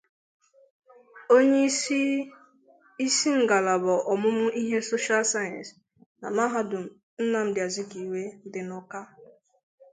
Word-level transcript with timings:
onyeisi 1.35 2.01
isinglaba 3.05 3.93
ọmụmụ 4.11 4.45
ihe 4.61 4.77
'Social 4.83 5.23
Sciences' 5.31 5.75
na 6.21 6.27
mahadum 6.37 6.85
Nnamdị 7.23 7.59
Azikiwe 7.67 8.21
dị 8.51 8.61
n'Awka 8.67 8.99